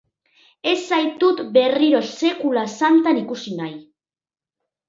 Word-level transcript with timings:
Ez 0.71 0.79
zaitut 0.95 1.43
berriro 1.57 2.01
sekula 2.23 2.65
santan 2.81 3.23
ikusi 3.23 3.55
nahi! 3.63 3.79